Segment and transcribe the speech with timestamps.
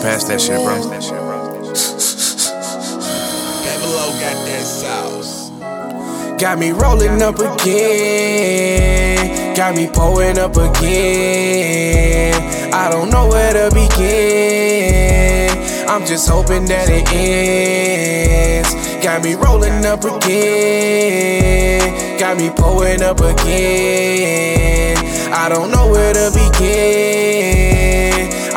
[0.00, 0.76] pass that shit, bro.
[3.80, 5.50] below got that sauce.
[6.40, 8.80] Got me rolling up again.
[9.54, 12.32] Got me pulling up again.
[12.72, 15.50] I don't know where to begin.
[15.86, 18.74] I'm just hoping that it ends.
[19.04, 21.38] Got me rolling up again.
[22.18, 24.96] Got me pulling up again.
[25.32, 27.69] I don't know where to begin.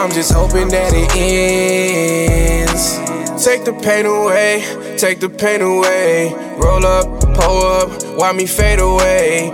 [0.00, 2.96] I'm just hoping that it ends.
[3.44, 4.64] Take the pain away,
[4.96, 6.32] take the pain away.
[6.56, 9.49] Roll up, pull up, why me fade away?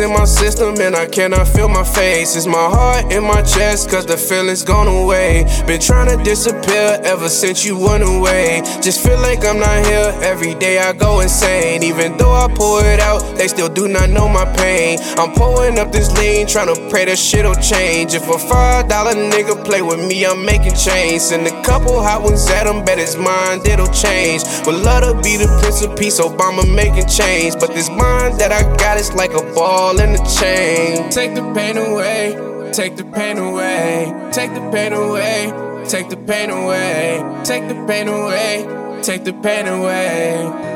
[0.00, 2.34] In my system and I cannot feel my face.
[2.34, 5.44] It's my heart in my chest, cause the feeling's gone away.
[5.66, 8.62] Been trying to disappear ever since you went away.
[8.80, 11.82] Just feel like I'm not here, every day I go insane.
[11.82, 14.98] Even though I pull it out, they still do not know my pain.
[15.18, 18.14] I'm pulling up this lean, trying to pray that shit'll change.
[18.14, 21.20] If a five dollar nigga play with me, I'm making change.
[21.20, 24.44] Send a couple hot ones at him, bet his mind it'll change.
[24.64, 27.54] Would love to be the prince of peace, Obama making change.
[27.60, 31.10] But this mind that I got is like a ball in a chain.
[31.10, 35.52] Take the pain away, take the pain away, take the pain away,
[35.88, 38.66] take the pain away, take the pain away,
[39.02, 40.68] take the pain away.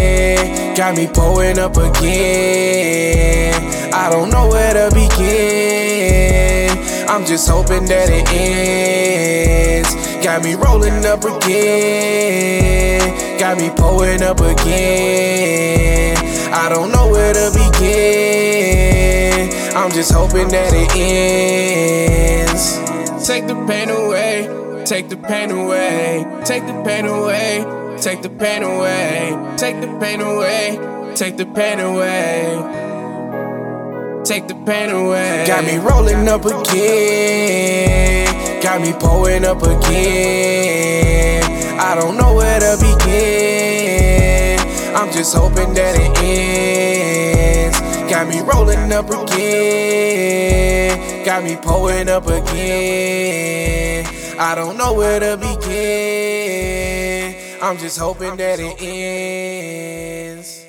[0.76, 3.54] Got me pulling up again.
[3.94, 6.78] I don't know where to begin.
[7.10, 9.94] I'm just hoping that it ends.
[10.24, 12.21] Got me rolling up again.
[13.42, 16.16] Got me pulling up again.
[16.54, 19.50] I don't know where to begin.
[19.76, 20.96] I'm just hoping that it
[22.46, 22.78] ends.
[23.28, 24.48] Take the pain away.
[24.86, 26.24] Take the pain away.
[26.46, 27.66] Take the pain away.
[27.98, 29.36] Take the pain away.
[29.58, 30.78] Take the pain away.
[31.16, 32.60] Take the pain away.
[34.24, 35.46] Take the pain away.
[35.48, 38.28] Got me rolling up again.
[38.62, 41.42] Got me pulling up again.
[41.80, 42.31] I don't know.
[45.14, 47.80] Just hoping that it ends.
[48.10, 50.98] Got me rolling up again.
[51.26, 54.06] Got me pulling up again.
[54.40, 57.36] I don't know where to begin.
[57.62, 60.61] I'm just hoping that it ends.